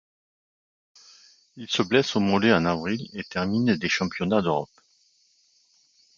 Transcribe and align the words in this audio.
Il 1.57 1.69
se 1.69 1.83
blesse 1.83 2.15
au 2.15 2.21
mollet 2.21 2.51
en 2.51 2.65
avril 2.65 3.07
et 3.13 3.23
termine 3.23 3.75
des 3.77 3.87
Championnats 3.87 4.41
d'Europe. 4.41 4.71